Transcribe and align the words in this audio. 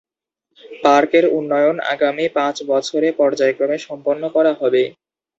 পার্কের 0.83 1.25
উন্নয়ন 1.37 1.77
আগামী 1.93 2.25
পাঁচ 2.35 2.55
বছরে 2.67 3.07
পর্যায়ক্রমে 3.19 3.77
সম্পন্ন 3.87 4.23
করা 4.35 4.51
হবে। 4.61 4.83